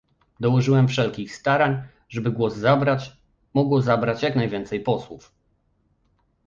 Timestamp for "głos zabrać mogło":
2.31-3.81